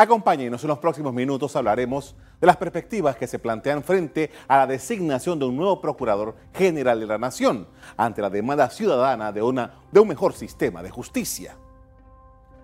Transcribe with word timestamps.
Acompáñenos 0.00 0.64
en 0.64 0.68
los 0.68 0.78
próximos 0.78 1.12
minutos, 1.12 1.54
hablaremos 1.56 2.16
de 2.40 2.46
las 2.46 2.56
perspectivas 2.56 3.16
que 3.16 3.26
se 3.26 3.38
plantean 3.38 3.82
frente 3.82 4.30
a 4.48 4.56
la 4.56 4.66
designación 4.66 5.38
de 5.38 5.44
un 5.44 5.58
nuevo 5.58 5.82
Procurador 5.82 6.36
General 6.54 6.98
de 6.98 7.06
la 7.06 7.18
Nación 7.18 7.68
ante 7.98 8.22
la 8.22 8.30
demanda 8.30 8.70
ciudadana 8.70 9.30
de, 9.30 9.42
una, 9.42 9.74
de 9.92 10.00
un 10.00 10.08
mejor 10.08 10.32
sistema 10.32 10.82
de 10.82 10.88
justicia. 10.88 11.54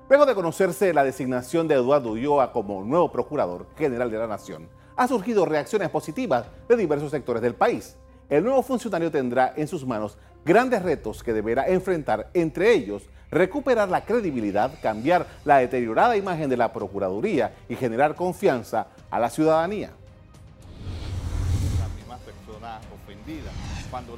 Luego 0.08 0.24
de 0.24 0.34
conocerse 0.34 0.94
la 0.94 1.04
designación 1.04 1.68
de 1.68 1.74
Eduardo 1.74 2.12
Ulloa 2.12 2.52
como 2.52 2.82
nuevo 2.82 3.12
Procurador 3.12 3.66
General 3.76 4.10
de 4.10 4.16
la 4.16 4.28
Nación, 4.28 4.70
ha 4.96 5.06
surgido 5.06 5.44
reacciones 5.44 5.90
positivas 5.90 6.46
de 6.66 6.76
diversos 6.78 7.10
sectores 7.10 7.42
del 7.42 7.54
país. 7.54 7.98
El 8.30 8.44
nuevo 8.44 8.62
funcionario 8.62 9.10
tendrá 9.10 9.52
en 9.56 9.68
sus 9.68 9.86
manos 9.86 10.16
grandes 10.42 10.82
retos 10.82 11.22
que 11.22 11.34
deberá 11.34 11.68
enfrentar, 11.68 12.30
entre 12.32 12.72
ellos 12.72 13.10
recuperar 13.30 13.88
la 13.88 14.04
credibilidad, 14.04 14.72
cambiar 14.82 15.26
la 15.44 15.58
deteriorada 15.58 16.16
imagen 16.16 16.48
de 16.48 16.56
la 16.56 16.72
Procuraduría 16.72 17.52
y 17.68 17.76
generar 17.76 18.14
confianza 18.14 18.86
a 19.10 19.18
la 19.18 19.30
ciudadanía. 19.30 19.90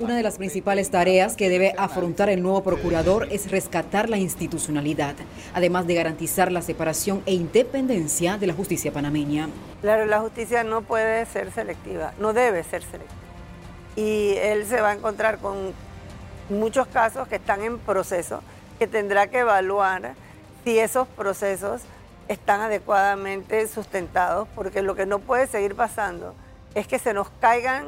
Una 0.01 0.17
de 0.17 0.23
las 0.23 0.39
principales 0.39 0.91
tareas 0.91 1.37
que 1.37 1.49
debe 1.49 1.75
afrontar 1.77 2.29
el 2.31 2.43
nuevo 2.43 2.63
procurador 2.63 3.29
es 3.31 3.51
rescatar 3.51 4.09
la 4.09 4.17
institucionalidad, 4.17 5.15
además 5.55 5.87
de 5.87 5.95
garantizar 5.95 6.51
la 6.51 6.63
separación 6.63 7.23
e 7.27 7.35
independencia 7.35 8.39
de 8.39 8.47
la 8.47 8.55
justicia 8.55 8.93
panameña. 8.93 9.49
Claro, 9.81 10.07
la 10.07 10.21
justicia 10.21 10.65
no 10.65 10.83
puede 10.83 11.27
ser 11.27 11.53
selectiva, 11.53 12.13
no 12.19 12.33
debe 12.33 12.65
ser 12.65 12.83
selectiva. 12.83 13.15
Y 13.97 14.35
él 14.37 14.65
se 14.67 14.81
va 14.81 14.91
a 14.91 14.95
encontrar 14.95 15.39
con 15.39 15.73
muchos 16.49 16.87
casos 16.89 17.29
que 17.29 17.37
están 17.37 17.63
en 17.63 17.79
proceso 17.79 18.43
que 18.79 18.87
tendrá 18.87 19.29
que 19.29 19.39
evaluar 19.41 20.15
si 20.65 20.79
esos 20.79 21.09
procesos 21.09 21.83
están 22.29 22.61
adecuadamente 22.61 23.67
sustentados, 23.69 24.49
porque 24.55 24.83
lo 24.83 24.95
que 24.95 25.07
no 25.07 25.19
puede 25.19 25.47
seguir 25.47 25.75
pasando 25.75 26.35
es 26.75 26.87
que 26.87 26.99
se 26.99 27.15
nos 27.15 27.31
caigan 27.41 27.87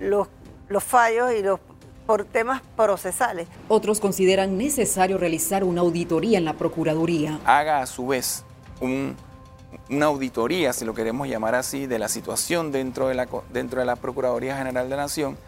los, 0.00 0.28
los 0.68 0.82
fallos 0.82 1.32
y 1.32 1.42
los 1.42 1.60
por 2.06 2.24
temas 2.24 2.60
procesales. 2.76 3.48
Otros 3.68 3.98
consideran 3.98 4.58
necesario 4.58 5.16
realizar 5.16 5.64
una 5.64 5.80
auditoría 5.80 6.36
en 6.36 6.44
la 6.44 6.52
Procuraduría. 6.54 7.38
Haga 7.46 7.80
a 7.80 7.86
su 7.86 8.08
vez 8.08 8.44
una 8.80 10.06
auditoría, 10.06 10.72
si 10.74 10.84
lo 10.84 10.94
queremos 10.94 11.28
llamar 11.28 11.54
así, 11.54 11.86
de 11.86 11.98
la 11.98 12.08
situación 12.08 12.72
dentro 12.72 13.08
de 13.08 13.14
la, 13.14 13.26
dentro 13.50 13.80
de 13.80 13.86
la 13.86 13.96
Procuraduría 13.96 14.56
General 14.56 14.88
de 14.88 14.96
la 14.96 15.02
Nación 15.02 15.38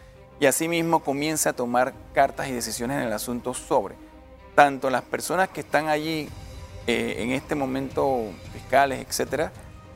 y 0.41 0.47
asimismo 0.47 1.01
comience 1.01 1.49
a 1.49 1.53
tomar 1.53 1.93
cartas 2.15 2.49
y 2.49 2.53
decisiones 2.53 2.99
en 2.99 3.05
el 3.05 3.13
asunto 3.13 3.53
sobre 3.53 3.95
tanto 4.57 4.91
las 4.91 5.03
personas 5.03 5.51
que 5.51 5.61
están 5.61 5.89
allí 5.89 6.29
eh, 6.89 7.17
en 7.19 7.31
este 7.31 7.55
momento, 7.55 8.25
fiscales, 8.53 9.07
etcétera, 9.07 9.53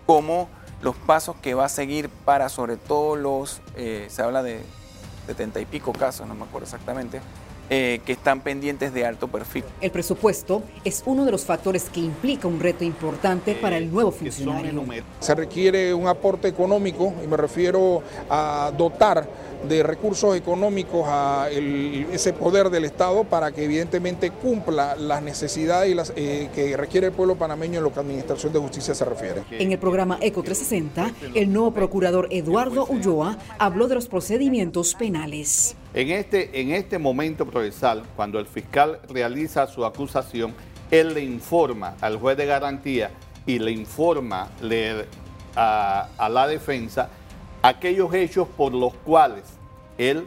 como 0.06 0.48
los 0.82 0.94
pasos 0.94 1.34
que 1.42 1.54
va 1.54 1.64
a 1.64 1.68
seguir 1.68 2.08
para 2.08 2.48
sobre 2.48 2.76
todo 2.76 3.16
los, 3.16 3.60
eh, 3.74 4.06
se 4.10 4.22
habla 4.22 4.42
de 4.42 4.62
setenta 5.26 5.60
y 5.60 5.64
pico 5.64 5.92
casos, 5.92 6.28
no 6.28 6.34
me 6.34 6.44
acuerdo 6.44 6.66
exactamente, 6.66 7.20
eh, 7.72 8.00
que 8.04 8.12
están 8.12 8.40
pendientes 8.40 8.92
de 8.92 9.06
alto 9.06 9.28
perfil. 9.28 9.62
El 9.80 9.92
presupuesto 9.92 10.64
es 10.84 11.04
uno 11.06 11.24
de 11.24 11.30
los 11.30 11.44
factores 11.44 11.84
que 11.84 12.00
implica 12.00 12.48
un 12.48 12.58
reto 12.58 12.82
importante 12.82 13.54
para 13.54 13.76
el 13.76 13.92
nuevo 13.92 14.10
funcionario. 14.10 14.84
Se 15.20 15.36
requiere 15.36 15.94
un 15.94 16.08
aporte 16.08 16.48
económico 16.48 17.14
y 17.22 17.28
me 17.28 17.36
refiero 17.36 18.02
a 18.28 18.72
dotar 18.76 19.28
de 19.68 19.82
recursos 19.82 20.36
económicos 20.36 21.04
a 21.06 21.48
ese 21.50 22.32
poder 22.32 22.70
del 22.70 22.86
Estado 22.86 23.24
para 23.24 23.52
que 23.52 23.64
evidentemente 23.64 24.30
cumpla 24.30 24.96
las 24.96 25.22
necesidades 25.22 25.90
y 25.90 25.94
las, 25.94 26.12
eh, 26.16 26.48
que 26.54 26.76
requiere 26.76 27.08
el 27.08 27.12
pueblo 27.12 27.36
panameño 27.36 27.78
en 27.78 27.84
lo 27.84 27.92
que 27.92 28.00
a 28.00 28.02
Administración 28.02 28.52
de 28.52 28.58
Justicia 28.58 28.94
se 28.94 29.04
refiere. 29.04 29.42
En 29.50 29.70
el 29.70 29.78
programa 29.78 30.18
ECO 30.20 30.42
360, 30.42 31.12
el 31.34 31.52
nuevo 31.52 31.72
procurador 31.72 32.26
Eduardo 32.30 32.86
Ulloa 32.88 33.38
habló 33.58 33.86
de 33.86 33.94
los 33.94 34.08
procedimientos 34.08 34.94
penales. 34.94 35.76
En 35.92 36.10
este, 36.10 36.60
en 36.60 36.70
este 36.72 36.98
momento 36.98 37.46
procesal, 37.46 38.04
cuando 38.16 38.38
el 38.38 38.46
fiscal 38.46 39.00
realiza 39.08 39.66
su 39.66 39.84
acusación, 39.84 40.54
él 40.90 41.14
le 41.14 41.22
informa 41.22 41.96
al 42.00 42.16
juez 42.16 42.36
de 42.36 42.46
garantía 42.46 43.10
y 43.46 43.58
le 43.58 43.72
informa 43.72 44.48
a, 45.56 46.08
a 46.16 46.28
la 46.28 46.46
defensa 46.46 47.10
aquellos 47.62 48.12
hechos 48.14 48.48
por 48.56 48.72
los 48.72 48.94
cuales 48.94 49.44
él 49.98 50.26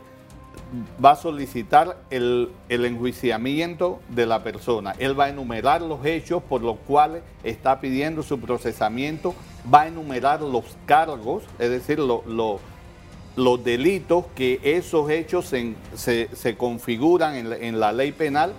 va 1.03 1.12
a 1.12 1.16
solicitar 1.16 1.97
el, 2.09 2.51
enjuiciamiento 2.69 4.00
de 4.09 4.25
la 4.25 4.44
persona. 4.44 4.95
Él 4.97 5.19
va 5.19 5.25
a 5.25 5.30
enumerar 5.30 5.81
los 5.81 6.06
hechos 6.06 6.41
por 6.44 6.62
los 6.62 6.78
cuales 6.88 7.24
está 7.44 7.80
pidiendo 7.80 8.24
su 8.24 8.40
procesamiento, 8.40 9.35
va 9.72 9.81
a 9.81 9.88
enumerar 9.88 10.41
los 10.41 10.66
cargos, 10.85 11.44
es 11.59 11.69
decir, 11.69 12.00
los 12.00 12.62
delitos 13.35 14.25
que 14.35 14.59
esos 14.63 15.09
hechos 15.09 15.51
se, 15.95 16.57
configuran 16.57 17.35
en 17.35 17.79
la 17.79 17.91
ley 17.91 18.11
penal 18.11 18.53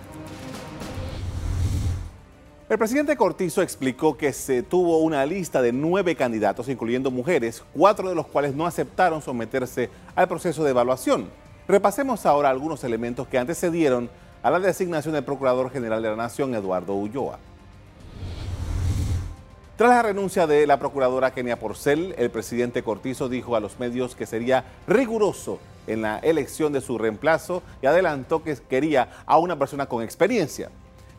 el 2.67 2.79
presidente 2.79 3.15
Cortizo 3.15 3.61
explicó 3.61 4.17
que 4.17 4.33
se 4.33 4.63
tuvo 4.63 4.99
una 4.99 5.27
lista 5.27 5.61
de 5.61 5.71
nueve 5.71 6.17
candidatos, 6.17 6.71
incluyendo 6.71 7.11
mujeres, 7.11 7.63
cuatro 7.75 8.09
de 8.09 8.15
los 8.15 8.27
cuales 8.27 8.55
no 8.55 8.67
aceptaron 8.67 9.21
someterse 9.21 9.91
al 10.17 10.29
proceso 10.29 10.65
de 10.65 10.71
evaluación. 10.71 11.29
Repasemos 11.69 12.25
ahora 12.25 12.49
algunos 12.49 12.83
elementos 12.83 13.29
que 13.29 13.37
antecedieron 13.37 14.09
a 14.43 14.51
la 14.51 14.61
designación 14.61 15.13
del 15.13 15.25
Procurador 15.25 15.71
General 15.71 16.03
de 16.03 16.09
la 16.09 16.17
Nación, 16.17 16.55
Eduardo 16.55 16.95
Ulloa. 16.95 17.39
Tras 19.77 19.91
la 19.91 20.03
renuncia 20.03 20.47
de 20.47 20.67
la 20.67 20.79
procuradora 20.79 21.33
Kenia 21.33 21.59
Porcel, 21.59 22.15
el 22.17 22.31
presidente 22.31 22.83
Cortizo 22.83 23.29
dijo 23.29 23.57
a 23.57 23.61
los 23.61 23.79
medios 23.81 24.15
que 24.15 24.27
sería 24.27 24.65
riguroso 24.87 25.59
en 25.87 26.03
la 26.03 26.19
elección 26.21 26.73
de 26.73 26.81
su 26.81 26.97
reemplazo 26.97 27.63
y 27.83 27.87
adelantó 27.87 28.43
que 28.43 28.57
quería 28.57 29.09
a 29.27 29.39
una 29.39 29.59
persona 29.59 29.87
con 29.87 30.03
experiencia 30.03 30.71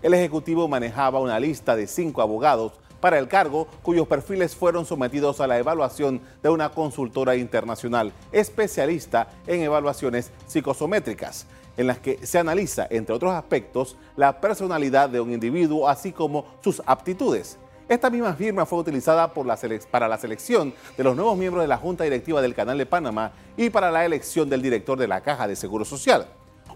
el 0.05 0.13
Ejecutivo 0.13 0.67
manejaba 0.67 1.19
una 1.19 1.39
lista 1.39 1.75
de 1.75 1.87
cinco 1.87 2.21
abogados 2.21 2.73
para 3.01 3.17
el 3.17 3.27
cargo 3.27 3.67
cuyos 3.81 4.07
perfiles 4.07 4.55
fueron 4.55 4.85
sometidos 4.85 5.41
a 5.41 5.47
la 5.47 5.57
evaluación 5.57 6.21
de 6.43 6.49
una 6.49 6.69
consultora 6.69 7.35
internacional 7.35 8.13
especialista 8.31 9.29
en 9.47 9.61
evaluaciones 9.61 10.29
psicosométricas, 10.45 11.47
en 11.75 11.87
las 11.87 11.97
que 11.97 12.23
se 12.23 12.37
analiza, 12.37 12.85
entre 12.91 13.15
otros 13.15 13.33
aspectos, 13.33 13.97
la 14.15 14.39
personalidad 14.39 15.09
de 15.09 15.19
un 15.19 15.33
individuo, 15.33 15.89
así 15.89 16.11
como 16.11 16.45
sus 16.63 16.83
aptitudes. 16.85 17.57
Esta 17.87 18.09
misma 18.09 18.33
firma 18.33 18.65
fue 18.65 18.79
utilizada 18.79 19.31
para 19.31 20.07
la 20.07 20.17
selección 20.17 20.73
de 20.97 21.03
los 21.03 21.15
nuevos 21.15 21.37
miembros 21.37 21.63
de 21.63 21.67
la 21.67 21.77
Junta 21.77 22.03
Directiva 22.03 22.41
del 22.41 22.55
Canal 22.55 22.79
de 22.79 22.87
Panamá 22.87 23.31
y 23.55 23.69
para 23.69 23.91
la 23.91 24.03
elección 24.03 24.49
del 24.49 24.63
director 24.63 24.97
de 24.97 25.07
la 25.07 25.21
Caja 25.21 25.47
de 25.47 25.55
Seguro 25.55 25.85
Social. 25.85 26.25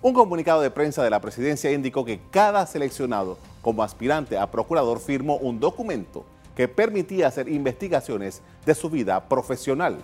Un 0.03 0.14
comunicado 0.14 0.62
de 0.62 0.70
prensa 0.70 1.03
de 1.03 1.09
la 1.09 1.20
presidencia 1.20 1.72
indicó 1.72 2.06
que 2.06 2.20
cada 2.30 2.68
seleccionado 2.68 3.40
como 3.64 3.81
aspirante 3.81 4.38
a 4.38 4.52
procurador 4.52 5.00
firmó 5.00 5.38
un 5.38 5.59
documento 5.59 6.25
que 6.56 6.68
permitía 6.68 7.26
hacer 7.26 7.50
investigaciones 7.50 8.44
de 8.64 8.76
su 8.76 8.88
vida 8.91 9.28
profesional. 9.28 9.97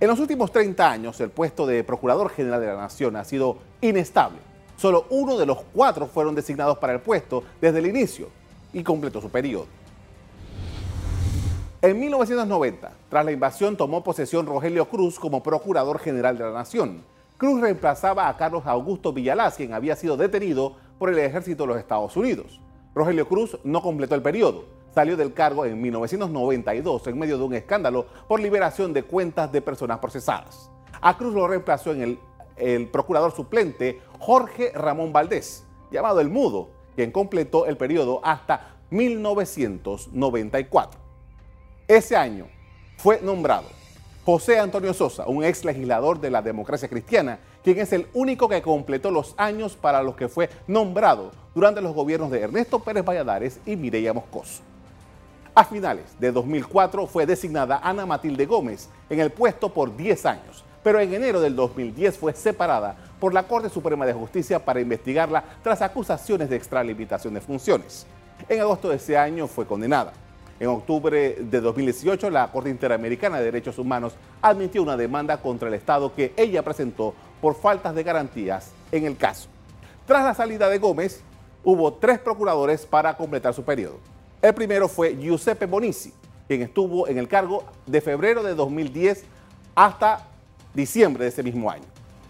En 0.00 0.08
los 0.08 0.20
últimos 0.20 0.52
30 0.52 0.90
años, 0.90 1.18
el 1.22 1.30
puesto 1.30 1.64
de 1.64 1.82
Procurador 1.82 2.28
General 2.28 2.60
de 2.60 2.66
la 2.66 2.76
Nación 2.76 3.16
ha 3.16 3.24
sido 3.24 3.56
inestable. 3.80 4.40
Solo 4.76 5.06
uno 5.08 5.38
de 5.38 5.46
los 5.46 5.62
cuatro 5.72 6.08
fueron 6.08 6.34
designados 6.34 6.76
para 6.76 6.92
el 6.92 7.00
puesto 7.00 7.42
desde 7.62 7.78
el 7.78 7.86
inicio 7.86 8.43
y 8.74 8.82
completó 8.82 9.22
su 9.22 9.30
periodo. 9.30 9.66
En 11.80 12.00
1990, 12.00 12.92
tras 13.08 13.24
la 13.24 13.32
invasión, 13.32 13.76
tomó 13.76 14.02
posesión 14.02 14.46
Rogelio 14.46 14.88
Cruz 14.88 15.18
como 15.18 15.42
Procurador 15.42 15.98
General 15.98 16.36
de 16.36 16.44
la 16.44 16.52
Nación. 16.52 17.04
Cruz 17.36 17.60
reemplazaba 17.60 18.28
a 18.28 18.36
Carlos 18.36 18.62
Augusto 18.66 19.12
Villalaz, 19.12 19.56
quien 19.56 19.74
había 19.74 19.94
sido 19.94 20.16
detenido 20.16 20.76
por 20.98 21.10
el 21.10 21.18
ejército 21.18 21.64
de 21.64 21.68
los 21.68 21.78
Estados 21.78 22.16
Unidos. 22.16 22.60
Rogelio 22.94 23.28
Cruz 23.28 23.58
no 23.64 23.82
completó 23.82 24.14
el 24.14 24.22
periodo. 24.22 24.64
Salió 24.94 25.16
del 25.16 25.34
cargo 25.34 25.66
en 25.66 25.80
1992 25.82 27.06
en 27.08 27.18
medio 27.18 27.36
de 27.36 27.44
un 27.44 27.54
escándalo 27.54 28.06
por 28.28 28.40
liberación 28.40 28.92
de 28.92 29.02
cuentas 29.02 29.52
de 29.52 29.60
personas 29.60 29.98
procesadas. 29.98 30.70
A 31.02 31.18
Cruz 31.18 31.34
lo 31.34 31.46
reemplazó 31.46 31.92
en 31.92 32.00
el, 32.00 32.18
el 32.56 32.88
procurador 32.88 33.32
suplente 33.32 34.00
Jorge 34.20 34.72
Ramón 34.74 35.12
Valdés, 35.12 35.64
llamado 35.90 36.20
El 36.20 36.30
Mudo, 36.30 36.70
quien 36.94 37.10
completó 37.10 37.66
el 37.66 37.76
periodo 37.76 38.20
hasta 38.24 38.76
1994. 38.90 41.00
Ese 41.88 42.16
año 42.16 42.46
fue 42.96 43.20
nombrado 43.20 43.66
José 44.24 44.58
Antonio 44.58 44.94
Sosa, 44.94 45.26
un 45.26 45.44
ex 45.44 45.66
legislador 45.66 46.18
de 46.18 46.30
la 46.30 46.40
democracia 46.40 46.88
cristiana, 46.88 47.38
quien 47.62 47.78
es 47.78 47.92
el 47.92 48.06
único 48.14 48.48
que 48.48 48.62
completó 48.62 49.10
los 49.10 49.34
años 49.36 49.76
para 49.76 50.02
los 50.02 50.16
que 50.16 50.28
fue 50.28 50.48
nombrado 50.66 51.30
durante 51.54 51.82
los 51.82 51.92
gobiernos 51.92 52.30
de 52.30 52.40
Ernesto 52.40 52.78
Pérez 52.78 53.04
Valladares 53.04 53.60
y 53.66 53.76
Mireya 53.76 54.14
Moscoso. 54.14 54.62
A 55.54 55.64
finales 55.64 56.18
de 56.18 56.32
2004 56.32 57.06
fue 57.06 57.26
designada 57.26 57.80
Ana 57.82 58.06
Matilde 58.06 58.46
Gómez 58.46 58.88
en 59.10 59.20
el 59.20 59.30
puesto 59.30 59.68
por 59.68 59.94
10 59.94 60.24
años, 60.24 60.64
pero 60.84 61.00
en 61.00 61.12
enero 61.12 61.40
del 61.40 61.56
2010 61.56 62.18
fue 62.18 62.34
separada 62.34 62.94
por 63.18 63.32
la 63.32 63.44
Corte 63.44 63.70
Suprema 63.70 64.04
de 64.04 64.12
Justicia 64.12 64.64
para 64.64 64.80
investigarla 64.80 65.42
tras 65.62 65.82
acusaciones 65.82 66.50
de 66.50 66.56
extralimitación 66.56 67.34
de 67.34 67.40
funciones. 67.40 68.06
En 68.48 68.60
agosto 68.60 68.90
de 68.90 68.96
ese 68.96 69.16
año 69.16 69.48
fue 69.48 69.66
condenada. 69.66 70.12
En 70.60 70.68
octubre 70.68 71.36
de 71.40 71.60
2018, 71.60 72.30
la 72.30 72.52
Corte 72.52 72.68
Interamericana 72.68 73.38
de 73.38 73.46
Derechos 73.46 73.78
Humanos 73.78 74.14
admitió 74.42 74.82
una 74.82 74.96
demanda 74.96 75.38
contra 75.38 75.68
el 75.68 75.74
Estado 75.74 76.14
que 76.14 76.34
ella 76.36 76.62
presentó 76.62 77.14
por 77.40 77.56
faltas 77.56 77.94
de 77.94 78.02
garantías 78.02 78.70
en 78.92 79.06
el 79.06 79.16
caso. 79.16 79.48
Tras 80.06 80.22
la 80.22 80.34
salida 80.34 80.68
de 80.68 80.78
Gómez, 80.78 81.22
hubo 81.64 81.94
tres 81.94 82.18
procuradores 82.18 82.84
para 82.84 83.16
completar 83.16 83.54
su 83.54 83.64
periodo. 83.64 83.98
El 84.42 84.52
primero 84.52 84.86
fue 84.86 85.16
Giuseppe 85.16 85.64
Bonici, 85.64 86.12
quien 86.46 86.60
estuvo 86.60 87.08
en 87.08 87.16
el 87.16 87.26
cargo 87.26 87.64
de 87.86 88.02
febrero 88.02 88.42
de 88.42 88.54
2010 88.54 89.24
hasta 89.74 90.28
diciembre 90.74 91.24
de 91.24 91.30
ese 91.30 91.42
mismo 91.42 91.70
año. 91.70 91.84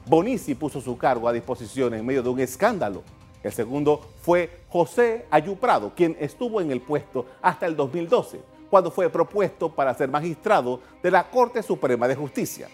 Bonici 0.07 0.55
puso 0.55 0.81
su 0.81 0.97
cargo 0.99 1.29
a 1.29 1.33
disposición 1.33 1.95
en 1.95 2.05
medio 2.05 2.23
de 2.23 2.29
un 2.29 2.41
escándalo. 2.41 3.03
El 3.43 3.53
segundo 3.53 4.01
fue 4.23 4.61
José 4.69 5.27
Ayuprado, 5.31 5.93
quien 5.95 6.17
estuvo 6.21 6.61
en 6.61 6.71
el 6.71 6.81
puesto 6.81 7.27
hasta 7.43 7.67
el 7.67 7.75
2012, 7.75 8.41
cuando 8.71 8.91
fue 8.91 9.09
propuesto 9.11 9.71
para 9.75 9.95
ser 9.95 10.09
magistrado 10.09 10.81
de 11.03 11.11
la 11.11 11.31
Corte 11.31 11.63
Suprema 11.63 12.07
de 12.07 12.17
Justicia. 12.17 12.69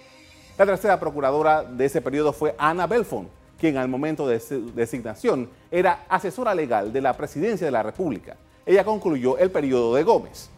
La 0.59 0.67
tercera 0.67 0.99
procuradora 0.99 1.63
de 1.63 1.85
ese 1.85 2.01
periodo 2.01 2.33
fue 2.33 2.55
Ana 2.59 2.87
Belfont, 2.87 3.29
quien 3.59 3.77
al 3.77 3.89
momento 3.89 4.27
de 4.27 4.41
su 4.41 4.73
designación 4.73 5.49
era 5.71 6.05
asesora 6.09 6.55
legal 6.55 6.93
de 6.93 7.01
la 7.01 7.17
Presidencia 7.17 7.67
de 7.67 7.71
la 7.71 7.83
República. 7.83 8.37
Ella 8.67 8.85
concluyó 8.85 9.39
el 9.39 9.51
periodo 9.51 9.95
de 9.95 10.03
Gómez. 10.03 10.51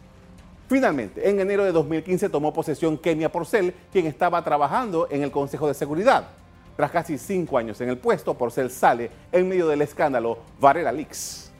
Finalmente, 0.73 1.29
en 1.29 1.39
enero 1.39 1.63
de 1.63 1.71
2015 1.71 2.29
tomó 2.29 2.51
posesión 2.51 2.97
Kenia 2.97 3.31
Porcel, 3.31 3.75
quien 3.91 4.07
estaba 4.07 4.43
trabajando 4.43 5.07
en 5.11 5.21
el 5.21 5.29
Consejo 5.29 5.67
de 5.67 5.75
Seguridad. 5.75 6.29
Tras 6.75 6.89
casi 6.89 7.19
cinco 7.19 7.59
años 7.59 7.79
en 7.81 7.89
el 7.89 7.99
puesto, 7.99 8.33
Porcel 8.33 8.71
sale 8.71 9.11
en 9.31 9.47
medio 9.47 9.67
del 9.67 9.83
escándalo 9.83 10.39
Varela 10.59 10.91
Leaks. 10.91 11.51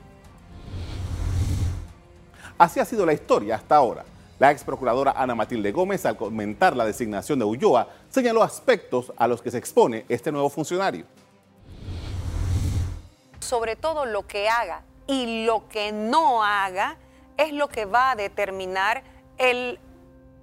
Así 2.58 2.80
ha 2.80 2.84
sido 2.84 3.06
la 3.06 3.12
historia 3.12 3.54
hasta 3.54 3.76
ahora. 3.76 4.04
La 4.40 4.50
ex 4.50 4.64
procuradora 4.64 5.12
Ana 5.12 5.36
Matilde 5.36 5.70
Gómez, 5.70 6.04
al 6.06 6.16
comentar 6.16 6.74
la 6.74 6.84
designación 6.84 7.38
de 7.38 7.44
Ulloa, 7.44 7.86
señaló 8.08 8.42
aspectos 8.42 9.12
a 9.16 9.28
los 9.28 9.40
que 9.40 9.52
se 9.52 9.58
expone 9.58 10.06
este 10.08 10.32
nuevo 10.32 10.50
funcionario. 10.50 11.06
Sobre 13.38 13.76
todo 13.76 14.06
lo 14.06 14.26
que 14.26 14.48
haga 14.48 14.82
y 15.06 15.44
lo 15.46 15.68
que 15.68 15.92
no 15.92 16.42
haga 16.42 16.96
es 17.36 17.52
lo 17.52 17.68
que 17.68 17.84
va 17.84 18.12
a 18.12 18.16
determinar 18.16 19.02
el, 19.38 19.78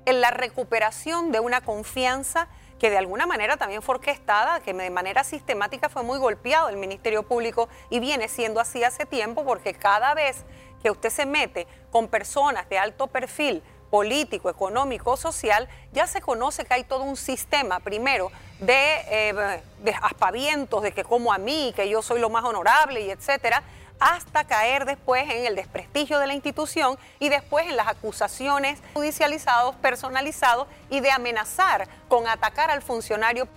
la 0.06 0.32
recuperación 0.32 1.32
de 1.32 1.40
una 1.40 1.62
confianza 1.62 2.48
que 2.80 2.90
de 2.90 2.98
alguna 2.98 3.28
manera 3.28 3.58
también 3.58 3.84
fue 3.84 3.96
orquestada, 3.96 4.60
que 4.60 4.74
de 4.74 4.90
manera 4.90 5.24
sistemática 5.24 5.88
fue 5.88 6.02
muy 6.02 6.18
golpeado 6.18 6.70
el 6.70 6.78
Ministerio 6.78 7.24
Público 7.24 7.70
y 7.92 8.00
viene 8.00 8.28
siendo 8.28 8.60
así 8.60 8.84
hace 8.84 9.06
tiempo 9.06 9.46
porque 9.46 9.76
cada 9.76 10.16
vez 10.16 10.46
que 10.82 10.90
usted 10.90 11.12
se 11.12 11.28
mete 11.28 11.68
con 11.92 12.08
personas 12.08 12.68
de 12.70 12.80
alto 12.80 13.06
perfil 13.06 13.62
político, 13.92 14.50
económico, 14.50 15.16
social, 15.18 15.68
ya 15.92 16.08
se 16.08 16.22
conoce 16.22 16.66
que 16.66 16.74
hay 16.74 16.84
todo 16.86 17.04
un 17.04 17.18
sistema, 17.18 17.82
primero, 17.82 18.32
de, 18.60 19.02
eh, 19.10 19.62
de 19.84 19.94
aspavientos, 20.02 20.82
de 20.82 20.94
que 20.94 21.04
como 21.04 21.34
a 21.34 21.38
mí, 21.38 21.74
que 21.76 21.88
yo 21.90 22.02
soy 22.02 22.20
lo 22.20 22.30
más 22.30 22.46
honorable 22.46 23.02
y 23.02 23.12
etcétera, 23.12 23.62
hasta 24.01 24.44
caer 24.44 24.86
después 24.86 25.24
en 25.30 25.45
el 25.45 25.56
desprestigio 25.56 26.19
de 26.19 26.27
la 26.27 26.33
institución 26.33 26.98
y 27.19 27.30
después 27.30 27.68
en 27.68 27.77
las 27.77 27.88
acusaciones 27.88 28.80
judicializados, 28.95 29.75
personalizados 29.75 30.68
y 30.89 31.00
de 31.00 31.12
amenazar 31.12 31.88
con 32.09 32.27
atacar 32.27 32.71
al 32.71 32.81
funcionario. 32.81 33.48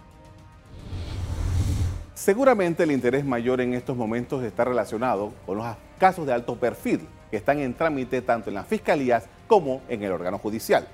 Seguramente 2.15 2.85
el 2.85 2.93
interés 2.93 3.25
mayor 3.25 3.61
en 3.61 3.75
estos 3.75 3.97
momentos 3.97 4.45
está 4.45 4.65
relacionado 4.65 5.33
con 5.47 5.59
los 5.59 5.67
casos 5.99 6.27
de 6.27 6.35
alto 6.35 6.57
perfil 6.57 7.09
que 7.31 7.39
están 7.39 7.59
en 7.59 7.75
trámite 7.75 8.23
tanto 8.23 8.51
en 8.51 8.55
las 8.55 8.67
fiscalías 8.67 9.25
como 9.49 9.83
en 9.89 10.03
el 10.03 10.13
órgano 10.13 10.39
judicial. 10.39 10.87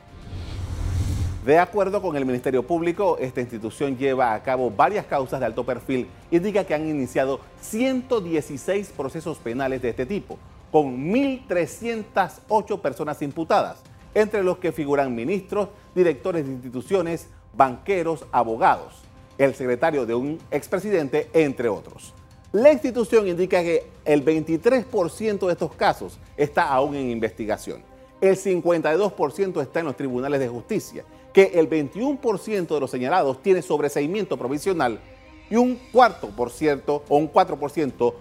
De 1.44 1.58
acuerdo 1.58 2.02
con 2.02 2.16
el 2.16 2.26
Ministerio 2.26 2.62
Público, 2.62 3.16
esta 3.18 3.40
institución 3.40 3.96
lleva 3.96 4.34
a 4.34 4.42
cabo 4.42 4.70
varias 4.70 5.06
causas 5.06 5.40
de 5.40 5.46
alto 5.46 5.64
perfil 5.64 6.06
y 6.30 6.36
indica 6.36 6.64
que 6.64 6.74
han 6.74 6.86
iniciado 6.86 7.40
116 7.62 8.92
procesos 8.94 9.38
penales 9.38 9.80
de 9.80 9.88
este 9.88 10.04
tipo, 10.04 10.36
con 10.70 11.10
1.308 11.10 12.80
personas 12.82 13.22
imputadas, 13.22 13.78
entre 14.12 14.42
los 14.42 14.58
que 14.58 14.70
figuran 14.70 15.14
ministros, 15.14 15.70
directores 15.94 16.44
de 16.44 16.52
instituciones, 16.52 17.28
banqueros, 17.54 18.26
abogados, 18.32 19.00
el 19.38 19.54
secretario 19.54 20.04
de 20.04 20.14
un 20.14 20.38
expresidente, 20.50 21.30
entre 21.32 21.70
otros. 21.70 22.12
La 22.52 22.70
institución 22.70 23.26
indica 23.26 23.62
que 23.62 23.86
el 24.04 24.22
23% 24.22 25.46
de 25.46 25.52
estos 25.52 25.74
casos 25.74 26.18
está 26.36 26.68
aún 26.68 26.96
en 26.96 27.08
investigación. 27.08 27.82
El 28.20 28.36
52% 28.36 29.62
está 29.62 29.80
en 29.80 29.86
los 29.86 29.96
tribunales 29.96 30.38
de 30.40 30.48
justicia 30.48 31.02
que 31.32 31.52
el 31.54 31.68
21% 31.68 32.66
de 32.66 32.80
los 32.80 32.90
señalados 32.90 33.42
tiene 33.42 33.62
sobreseimiento 33.62 34.36
provisional 34.36 35.00
y 35.48 35.56
un 35.56 35.76
cuarto 35.92 36.28
por 36.28 36.50
ciento 36.50 37.04
o 37.08 37.16
un 37.16 37.32
4% 37.32 38.14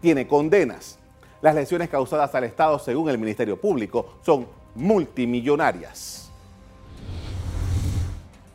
tiene 0.00 0.26
condenas. 0.26 0.98
Las 1.40 1.54
lesiones 1.54 1.88
causadas 1.88 2.34
al 2.34 2.44
Estado, 2.44 2.78
según 2.78 3.08
el 3.10 3.18
Ministerio 3.18 3.60
Público, 3.60 4.14
son 4.24 4.46
multimillonarias. 4.74 6.30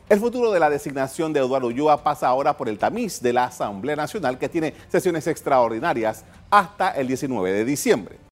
El 0.08 0.20
futuro 0.20 0.52
de 0.52 0.60
la 0.60 0.68
designación 0.68 1.32
de 1.32 1.40
Eduardo 1.40 1.68
Ulloa 1.68 2.02
pasa 2.02 2.28
ahora 2.28 2.56
por 2.56 2.68
el 2.68 2.78
tamiz 2.78 3.20
de 3.20 3.32
la 3.32 3.44
Asamblea 3.44 3.96
Nacional 3.96 4.38
que 4.38 4.50
tiene 4.50 4.74
sesiones 4.88 5.26
extraordinarias 5.26 6.24
hasta 6.50 6.90
el 6.90 7.08
19 7.08 7.52
de 7.52 7.64
diciembre. 7.64 8.24